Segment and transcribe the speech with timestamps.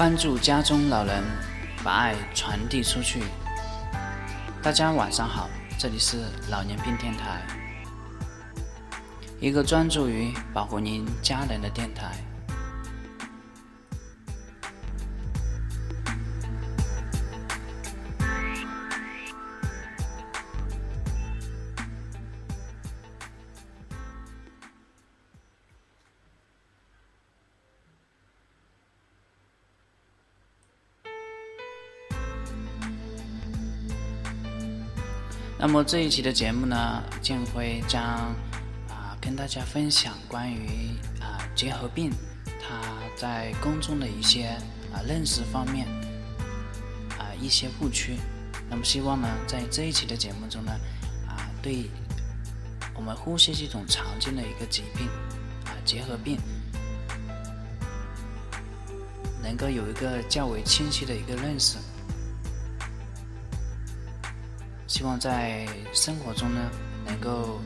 [0.00, 1.22] 关注家中老人，
[1.84, 3.22] 把爱传递出去。
[4.62, 5.46] 大家晚上好，
[5.78, 6.16] 这里是
[6.48, 7.42] 老年病电台，
[9.40, 12.12] 一个专注于保护您家人的电台。
[35.62, 38.02] 那么这一期的节目呢，建辉将
[38.88, 42.10] 啊跟大家分享关于啊结核病
[42.58, 42.80] 它
[43.14, 44.46] 在公众的一些
[44.90, 45.86] 啊认识方面
[47.18, 48.16] 啊一些误区。
[48.70, 50.72] 那么希望呢，在这一期的节目中呢，
[51.28, 51.90] 啊对
[52.94, 55.08] 我们呼吸系统常见的一个疾病
[55.66, 56.38] 啊结核病，
[59.42, 61.76] 能够有一个较为清晰的一个认识。
[64.90, 66.68] 希望在生活中呢，
[67.06, 67.60] 能够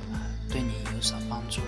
[0.51, 1.63] 对你有所帮助。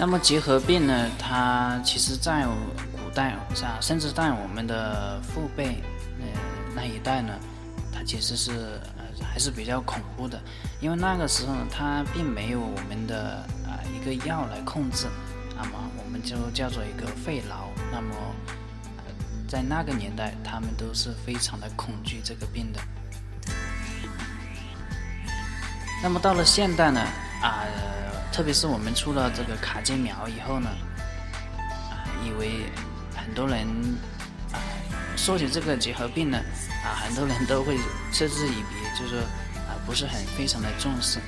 [0.00, 1.10] 那么结核病呢？
[1.18, 2.46] 它其实在
[2.90, 5.82] 古代是吧，甚至在我们的父辈
[6.18, 6.26] 呃
[6.74, 7.34] 那一代呢，
[7.92, 10.40] 它其实是呃还是比较恐怖的，
[10.80, 15.06] 因为那个时候呢，它并没有我们的啊一个药来控制，
[15.54, 15.72] 那么
[16.02, 17.68] 我们就叫做一个肺痨。
[17.92, 18.14] 那么
[19.46, 22.80] 在那个年代，他们都是非常的恐惧这个病的。
[26.02, 27.02] 那么到了现代呢，
[27.42, 27.66] 啊。
[28.32, 30.70] 特别是我们出了这个卡介苗以后呢，
[31.90, 32.64] 啊，以为
[33.14, 33.66] 很多人
[34.52, 34.56] 啊，
[35.16, 36.38] 说起这个结核病呢，
[36.84, 37.76] 啊，很多人都会
[38.12, 39.20] 嗤之以鼻，就是说
[39.68, 41.18] 啊，不是很非常的重视。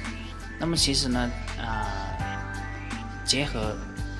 [0.59, 1.29] 那么其实呢，
[1.61, 1.85] 啊，
[3.25, 3.77] 结核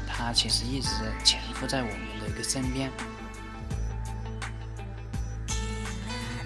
[0.07, 0.89] 它其实一直
[1.25, 2.91] 潜伏在我们的一个身边，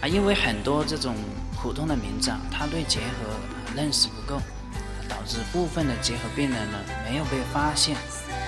[0.00, 1.16] 啊，因为很多这种
[1.54, 4.41] 普通的民众，他对结核认识不够。
[5.26, 7.97] 指部分的结核病人呢没有被发现，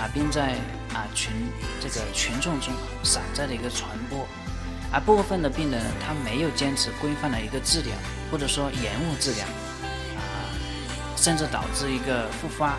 [0.00, 0.52] 啊，并在
[0.94, 1.32] 啊群
[1.80, 2.72] 这个群众中
[3.02, 4.26] 散在了一个传播，
[4.92, 7.92] 而部分的病人他没有坚持规范的一个治疗，
[8.30, 9.44] 或者说延误治疗，
[10.16, 10.22] 啊，
[11.16, 12.76] 甚至导致一个复发。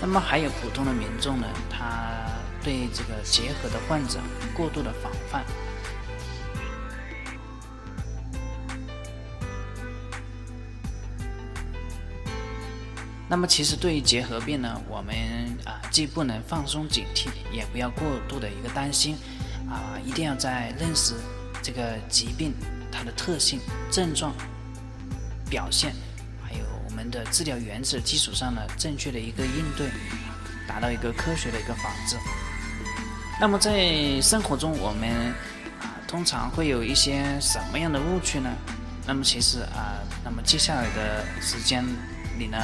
[0.00, 2.12] 那么还有普通的民众呢，他
[2.62, 4.18] 对这个结核的患者
[4.54, 5.42] 过度的防范。
[13.28, 15.14] 那么其实对于结核病呢，我们
[15.64, 19.16] 啊既不能放松警惕，也不要过度的一个担心，
[19.68, 21.14] 啊一定要在认识
[21.60, 22.54] 这个疾病
[22.92, 23.58] 它的特性、
[23.90, 24.32] 症状、
[25.50, 25.92] 表现，
[26.40, 29.90] 还有我们的治疗原则基础上呢，正确的一个应对，
[30.68, 32.16] 达到一个科学的一个防治。
[33.40, 35.10] 那么在生活中，我们
[35.80, 38.48] 啊通常会有一些什么样的误区呢？
[39.04, 41.84] 那么其实啊，那么接下来的时间
[42.38, 42.56] 里呢？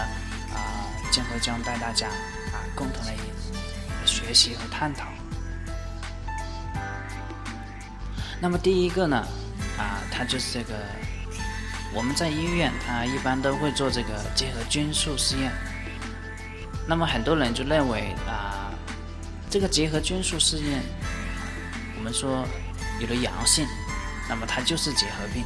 [1.12, 3.14] 将会将带大家啊共同来
[4.04, 5.06] 学习和探讨。
[8.40, 9.24] 那么第一个呢
[9.78, 10.75] 啊，它就是这个
[11.94, 15.52] 我们在医院它一般都会做这个结核菌素试验。
[16.88, 18.72] 那么很多人就认为啊，
[19.48, 20.82] 这个结核菌素试验，
[21.96, 22.44] 我们说
[22.98, 23.64] 有了阳性，
[24.28, 25.44] 那么它就是结核病。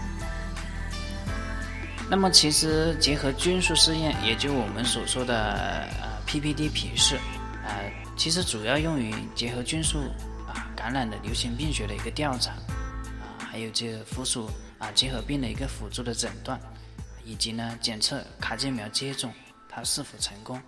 [2.09, 7.17] 那么其实结合菌素试验，也就我们所说的呃 PPD 皮试，
[7.65, 9.99] 呃，其实主要用于结合菌素
[10.47, 14.49] 啊感染的流行病学的一个调查，啊，还有这附属
[14.79, 16.61] 啊结核病的一个辅助的诊断，
[17.25, 19.33] 以及呢检测卡介苗接种
[19.69, 20.63] 它是否成功。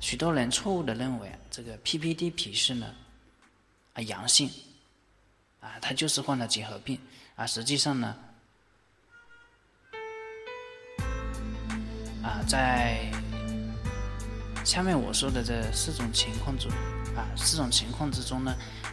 [0.00, 2.88] 许多人错误的认为这个 PPD 皮试呢
[3.92, 4.50] 啊阳性，
[5.60, 6.98] 啊它就是患了结核病，
[7.36, 8.16] 啊实际上呢。
[12.26, 13.08] 啊，在
[14.64, 16.68] 下面我说的这四种情况中，
[17.14, 18.50] 啊，四种情况之中呢，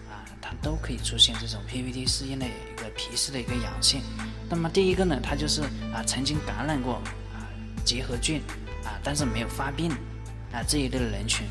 [0.08, 4.02] 啊，它都可以出现这种 PPT 试验的一个皮试的一个阳性。
[4.48, 7.02] 那么第一个呢，它就是啊，曾经感染过
[7.34, 7.50] 啊
[7.84, 8.40] 结核菌
[8.86, 9.90] 啊，但是没有发病
[10.52, 11.48] 啊这一类的人群。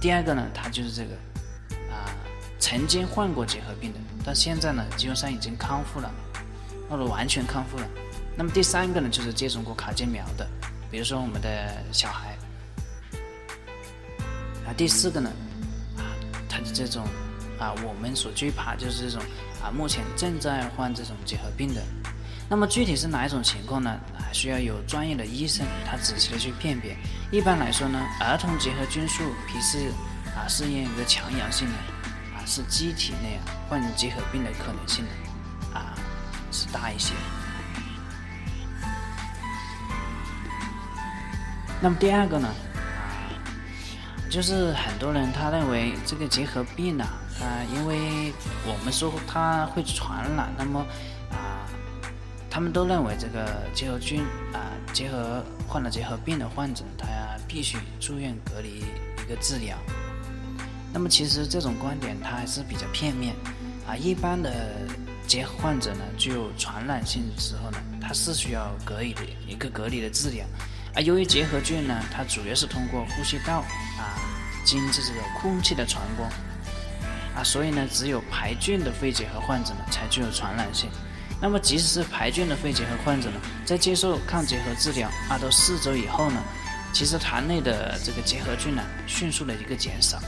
[0.00, 1.14] 第二个呢，它就是这个
[1.92, 2.08] 啊
[2.58, 6.10] 曾经患过结核病的，到现在呢，基本上已经康复了，
[6.88, 7.86] 或者完全康复了。
[8.38, 10.48] 那么第三个呢，就是接种过卡介苗的，
[10.90, 12.36] 比如说我们的小孩。
[14.66, 15.30] 啊，第四个呢，
[15.96, 16.02] 啊，
[16.48, 17.06] 他的这种
[17.58, 19.22] 啊，我们所惧怕就是这种
[19.62, 21.82] 啊，目前正在患这种结核病的。
[22.48, 23.98] 那么具体是哪一种情况呢？
[24.18, 26.96] 还需要有专业的医生他仔细的去辨别。
[27.32, 29.92] 一般来说呢，儿童结核菌素皮试
[30.36, 31.74] 啊试验一个强阳性的
[32.34, 35.10] 啊，是机体内啊患结核病的可能性呢
[35.72, 35.94] 啊
[36.52, 37.14] 是大一些。
[41.80, 43.28] 那么第二个呢啊，
[44.30, 47.04] 就是很多人他认为这个结核病呢，
[47.40, 47.44] 啊，
[47.74, 48.32] 因为
[48.66, 50.80] 我们说它会传染，那么
[51.30, 51.66] 啊。
[52.52, 54.22] 他们都认为这个结核菌
[54.52, 57.06] 啊，结核患了结核病的患者，他
[57.46, 58.82] 必须住院隔离
[59.24, 59.78] 一个治疗。
[60.92, 63.36] 那么其实这种观点它还是比较片面
[63.86, 63.94] 啊。
[63.94, 64.52] 一般的
[65.28, 70.44] 结核患者呢，具有传染性的时候呢，他是需要隔离的一个隔离的治疗。
[70.94, 73.60] 而由于结核菌呢，它主要是通过呼吸道
[73.98, 74.18] 啊，
[74.64, 76.26] 经这个空气的传播
[77.34, 80.90] 啊，所以呢，只有排菌的肺结核患者呢，才具有传染性。
[81.40, 86.42] 那么，即使是排菌的肺结核患者呢，在接受抗结核治疗二到四周以后呢，
[86.92, 90.18] 其实痰内的这个结核菌呢，迅速的一个减少，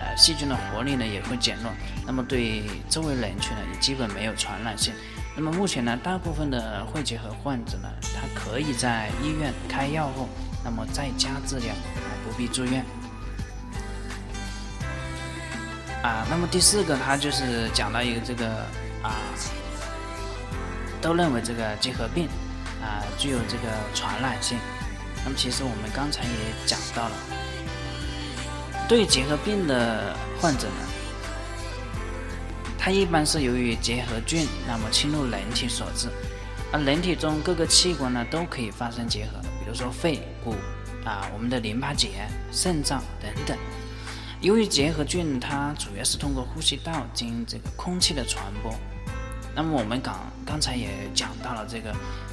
[0.00, 1.70] 呃，细菌的活力呢也会减弱。
[2.06, 4.94] 那么对周围人群呢，也基本没有传染性。
[5.36, 10.28] 那么目前呢，大部分的肺结核患者呢，他可以在医院开药后，
[10.64, 11.74] 那么在家治疗，
[12.24, 12.84] 不必住院。
[16.02, 18.46] 啊，那么第四个，他就是讲到一个这个
[19.02, 19.20] 啊。
[21.02, 22.26] 都认为这个结核病
[22.80, 23.64] 啊具有这个
[23.94, 24.56] 传染性。
[25.22, 26.30] 那么其实我们刚才也
[26.64, 27.16] 讲到了，
[28.88, 30.83] 对结核病的患者呢，
[32.84, 36.06] 它一般是由于结核菌那么侵入人体所致，
[36.70, 40.54] 而人体中各个器官呢都可以发生结核，比如说肺、骨
[41.02, 43.56] 啊、我们的淋巴结、肾脏等等。
[44.42, 48.70] 由于结核菌它主要是通过呼吸道经这个空气的传播。
[49.56, 51.90] 那么我们刚刚才也讲到了这个，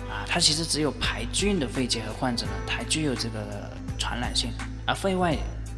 [0.09, 4.51] 啊，它其实只有排菌的肺结核患者呢，才具有这个传染性，
[4.85, 5.33] 而肺外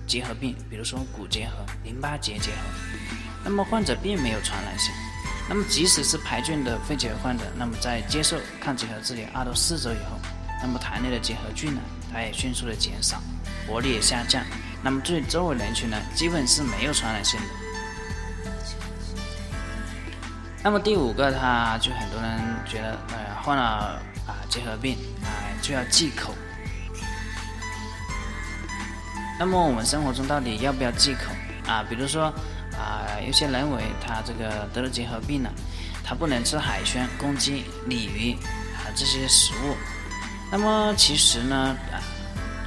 [0.08, 2.93] 结核病，比如说骨结核、淋巴结结核，
[3.44, 4.94] 那么患者并没有传染性。
[5.50, 10.18] 那么即使是排菌的肺结核患者，那么在接受抗结核治疗二到四周以后，
[10.62, 11.81] 那么痰内的结核菌呢，
[12.12, 13.22] 它也迅速的减少，
[13.68, 14.42] 活力也下降，
[14.81, 17.45] 那么对周围人群呢，基本是没有传染性的。
[20.63, 25.28] 那么第五个，他就很多人觉得，呃，患了啊结核病啊
[25.62, 26.34] 就要忌口。
[29.38, 31.34] 那么我们生活中到底要不要忌口
[31.68, 31.84] 啊？
[31.89, 32.34] 比如说
[32.84, 35.50] 啊，有些人为他这个得了结核病了，
[36.04, 38.34] 他不能吃海鲜、公鸡、鲤鱼
[38.75, 39.75] 啊这些食物。
[40.52, 41.56] 那么其实呢，
[41.92, 42.04] 啊，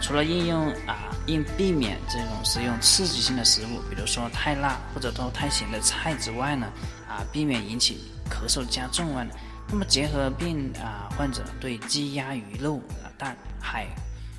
[0.00, 6.66] 除了应用啊应避免这种食用刺激性的食物，比如说太辣或者说太咸的菜之外呢。
[7.08, 9.30] 啊，避免引起咳嗽加重外呢，
[9.68, 13.86] 那么结核病啊患者对鸡鸭鱼肉啊蛋海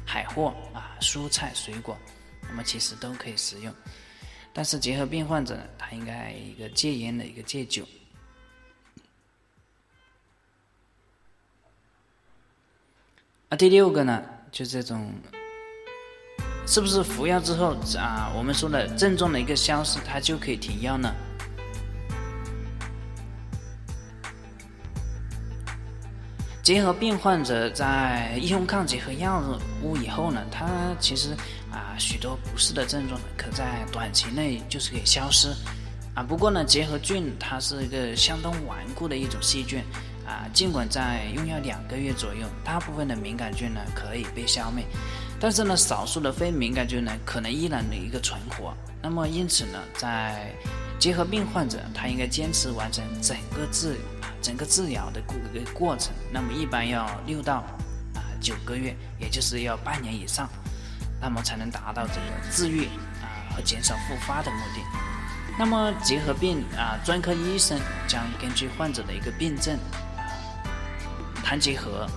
[0.05, 1.97] 海货啊蔬菜水果，
[2.49, 3.73] 那么其实都可以食用。
[4.57, 7.87] 但是结核病患者呢，他应该一个戒烟的一个戒酒。
[13.49, 14.19] 啊，第六个呢，
[14.51, 15.13] 就这种，
[16.65, 21.13] 是不是服药之后啊，我们说的症状的一个消失，它就可以停药呢？
[26.63, 29.39] 结核病患者在用抗结核药
[29.83, 30.67] 物以后呢，他
[30.99, 31.37] 其实
[31.97, 35.53] 许多不适的症状呢，可在短期内就是可以消失
[36.13, 36.23] 啊。
[36.23, 39.81] 不过呢，结核菌它是一个相当顽固的一种细菌
[40.25, 44.85] 啊，尽管在用药两个月左右，大部分的敏感菌呢可以被消灭，
[45.39, 48.73] 但是呢，少数的非敏感菌呢可能依然的一个存活。
[49.01, 50.51] 那么因此呢，在
[50.99, 53.97] 结核病患者他应该坚持完成整个治。
[54.39, 57.55] 整个治疗的过一个过程，那么一般要六到
[58.13, 60.47] 啊九个月，也就是要半年以上，
[61.19, 62.85] 那么才能达到这个治愈
[63.21, 64.81] 啊和减少复发的目的。
[65.57, 69.77] 那么结核病啊，专科医生将根据患者的一个病症
[70.15, 70.21] 啊，
[71.43, 72.07] 痰结核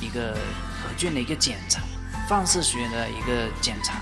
[0.00, 1.82] 一个核菌的一个检查，
[2.28, 4.00] 放射学的一个检查，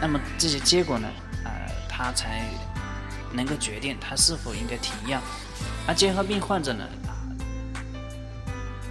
[0.00, 1.08] 那么这些结果呢，
[1.44, 1.50] 呃，
[1.88, 2.44] 他才。
[3.32, 5.20] 能够决定他是否应该停药，
[5.86, 7.10] 而结核病患者呢，啊，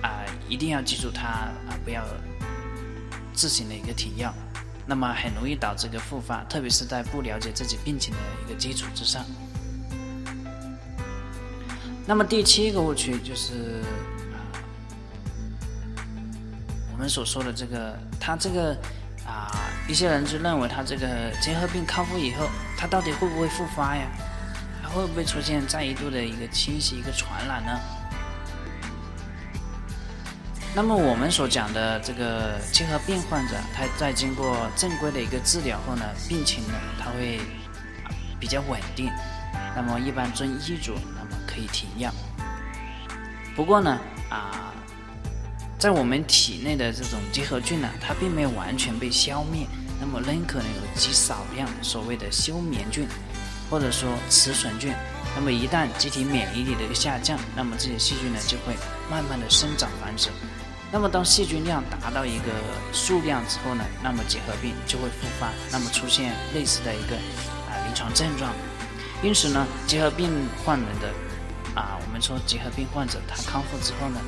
[0.03, 0.09] 啊，
[0.47, 2.03] 一定要记住他啊，不要
[3.35, 4.33] 自行的一个停药。
[4.87, 9.25] 那么很容易导致一个复发，特别是在不了解自己病情的一个基础之上。
[12.05, 13.81] 那么第七个误区就是
[14.31, 14.37] 啊，
[16.93, 18.77] 我们所说的这个，他这个
[19.25, 19.49] 啊，
[19.89, 24.07] 一些人就认为他这个结核病康复以后，他到底会不会复发呀？
[24.83, 27.79] 还会不会出现再一度的一个侵袭、一个传染呢？
[30.75, 37.39] 那么我们所讲的这个结核病患者，他在经过正规的一个治疗后呢，病情呢，他会
[38.37, 39.09] 比较稳定。
[39.73, 40.95] 那么一般遵医嘱。
[41.15, 42.13] 那么可以停药。
[43.55, 43.97] 不过呢，
[44.29, 44.73] 啊，
[45.79, 49.65] 在我们体内的这种结核菌呢，它并没有完全被消灭，
[49.99, 53.07] 那么仍可能有极少量所谓的休眠菌，
[53.69, 54.93] 或者说雌损菌。
[55.33, 58.75] 那么一旦机体免疫力的一个下降，那么这些细菌呢就会
[59.09, 60.29] 慢慢的生长繁殖。
[60.95, 62.45] 那么当细菌量达到一个
[62.93, 67.17] 数量之后呢，那么结核病就会复发，那么出现类似的一个
[67.67, 68.49] 啊临床症状。
[69.21, 70.31] 因此呢，结核病
[70.63, 71.11] 患人的。
[71.75, 74.21] 啊，我们说结核病患者他康复之后呢，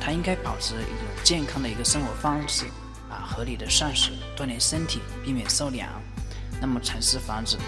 [0.00, 2.66] 他应该保持一种健康的一个生活方式，
[3.08, 5.88] 啊，合理的膳食，锻炼身体，避免受凉，
[6.60, 7.62] 那么才是防止啊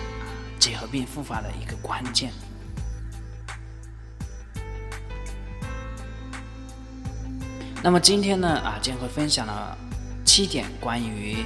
[0.58, 2.32] 结核病复发的一个关键。
[7.82, 9.76] 那么今天呢，啊，将会分享了
[10.24, 11.44] 七点关于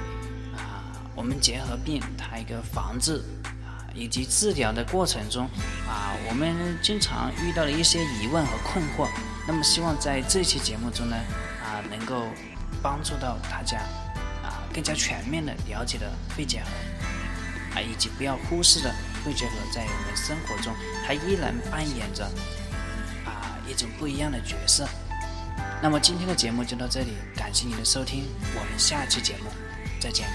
[0.56, 0.82] 啊
[1.14, 3.22] 我们结核病它一个防治
[3.64, 3.86] 啊。
[3.94, 5.44] 以及治疗的过程中，
[5.88, 9.08] 啊，我们经常遇到的一些疑问和困惑，
[9.46, 11.16] 那么希望在这期节目中呢，
[11.62, 12.26] 啊，能够
[12.82, 13.78] 帮助到大家，
[14.42, 18.92] 啊，更加全面的了解了肺结核，啊，以及不要忽视的
[19.24, 20.74] 肺结核在我们生活中，
[21.06, 22.24] 它依然扮演着
[23.24, 24.88] 啊一种不一样的角色。
[25.84, 28.24] 那么今天的节目就到这里，感谢您的收听，
[28.54, 29.50] 我们下期节目
[30.00, 30.26] 再见。